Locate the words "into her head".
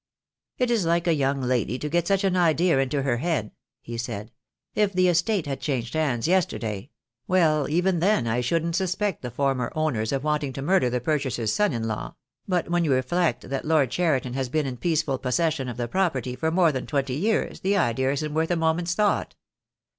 2.79-3.51